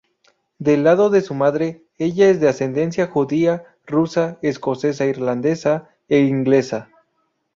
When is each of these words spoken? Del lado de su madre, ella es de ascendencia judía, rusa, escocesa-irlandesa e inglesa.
Del 0.57 0.83
lado 0.83 1.11
de 1.11 1.21
su 1.21 1.35
madre, 1.35 1.83
ella 1.99 2.27
es 2.27 2.39
de 2.39 2.49
ascendencia 2.49 3.05
judía, 3.05 3.63
rusa, 3.85 4.39
escocesa-irlandesa 4.41 5.89
e 6.09 6.21
inglesa. 6.21 6.89